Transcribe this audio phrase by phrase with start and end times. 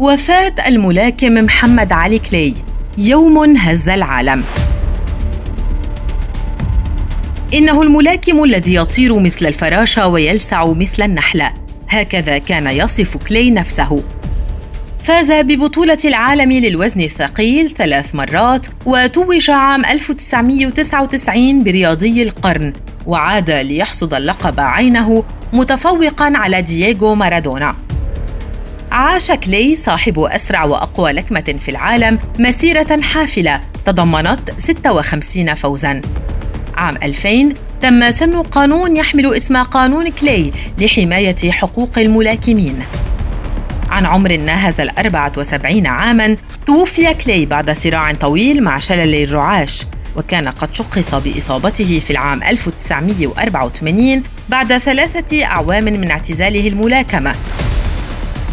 [0.00, 2.54] وفاة الملاكم محمد علي كلاي
[2.98, 4.44] يوم هز العالم.
[7.54, 11.52] إنه الملاكم الذي يطير مثل الفراشة ويلسع مثل النحلة
[11.88, 14.02] هكذا كان يصف كلاي نفسه.
[14.98, 22.72] فاز ببطولة العالم للوزن الثقيل ثلاث مرات وتوج عام 1999 برياضي القرن
[23.06, 27.85] وعاد ليحصد اللقب عينه متفوقا على دييغو مارادونا.
[28.96, 36.02] عاش كلي صاحب أسرع وأقوى لكمة في العالم مسيرة حافلة تضمنت 56 فوزاً.
[36.74, 42.82] عام 2000 تم سن قانون يحمل اسم قانون كلي لحماية حقوق الملاكمين.
[43.90, 46.36] عن عمر ناهز الأربعة وسبعين عاماً
[46.66, 49.86] توفي كلي بعد صراع طويل مع شلل الرعاش
[50.16, 57.34] وكان قد شخص بإصابته في العام 1984 بعد ثلاثة أعوام من اعتزاله الملاكمة.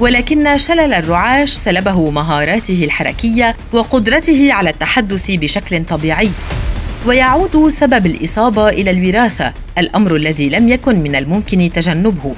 [0.00, 6.30] ولكن شلل الرعاش سلبه مهاراته الحركية وقدرته على التحدث بشكل طبيعي.
[7.06, 12.34] ويعود سبب الإصابة إلى الوراثة الأمر الذي لم يكن من الممكن تجنبه.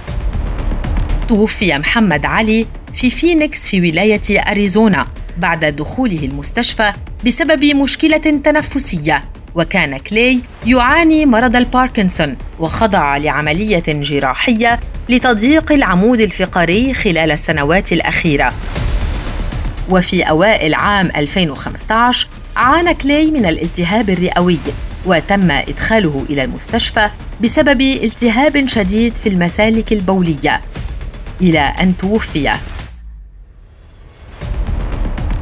[1.29, 5.07] توفي محمد علي في فينيكس في ولاية أريزونا
[5.39, 6.93] بعد دخوله المستشفى
[7.27, 9.25] بسبب مشكلة تنفسية.
[9.55, 18.53] وكان كلي يعاني مرض الباركنسون وخضع لعملية جراحية لتضييق العمود الفقري خلال السنوات الأخيرة.
[19.91, 24.59] وفي أوائل عام 2015 عانى كلي من الالتهاب الرئوي
[25.07, 27.11] وتم إدخاله إلى المستشفى
[27.43, 30.61] بسبب التهاب شديد في المسالك البولية
[31.41, 32.51] إلى أن توفي.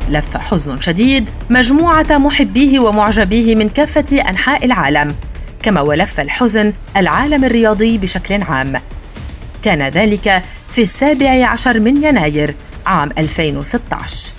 [0.09, 1.31] لف حزن شديد.
[1.51, 5.15] مجموعة محبيه ومعجبيه من كافة أنحاء العالم.
[5.63, 8.81] كما ولف الحزن العالم الرياضي بشكل عام.
[9.63, 12.55] كان ذلك في السابع عشر من يناير
[12.87, 14.33] عام 2016